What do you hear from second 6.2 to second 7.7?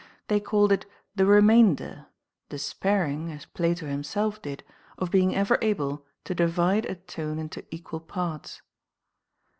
to divide a tone into